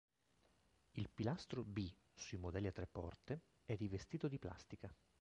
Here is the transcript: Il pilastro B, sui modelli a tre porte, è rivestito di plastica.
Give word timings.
Il 0.93 1.11
pilastro 1.11 1.63
B, 1.63 1.87
sui 2.15 2.39
modelli 2.39 2.65
a 2.65 2.71
tre 2.71 2.87
porte, 2.87 3.41
è 3.65 3.75
rivestito 3.75 4.27
di 4.27 4.39
plastica. 4.39 4.91